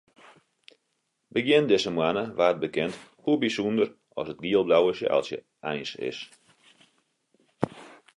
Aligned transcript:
Begjin 1.33 1.67
dizze 1.69 1.89
moanne 1.95 2.23
waard 2.39 2.59
bekend 2.63 2.95
hoe 3.23 3.37
bysûnder 3.41 3.89
as 4.19 4.27
it 4.33 4.41
giel-blauwe 4.43 4.91
skaaltsje 4.97 5.37
eins 5.69 5.91
is. 6.09 6.19